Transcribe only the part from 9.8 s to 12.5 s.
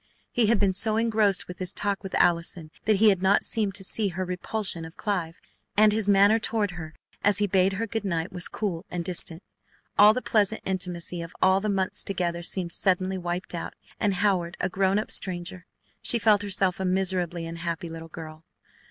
All the pleasant intimacy of all the months together